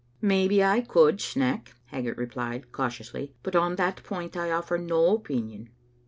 "Maybe 0.19 0.63
I 0.63 0.81
could, 0.81 1.19
Sneck," 1.21 1.73
Haggart 1.85 2.17
replied, 2.17 2.71
cautiously; 2.71 3.35
"but 3.43 3.55
on 3.55 3.75
that 3.75 4.01
point 4.03 4.35
I 4.35 4.49
offer 4.49 4.79
no 4.79 5.15
opinion." 5.15 5.69